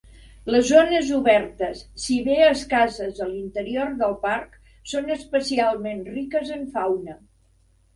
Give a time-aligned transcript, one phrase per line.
[0.53, 4.59] Les zones obertes, si bé escasses a l'interior del parc,
[4.95, 7.21] són especialment riques en fauna.